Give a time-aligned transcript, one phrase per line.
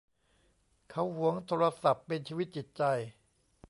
[0.89, 2.83] เขาหวงโทรศัพท์เป็นชีวิตจิตใจ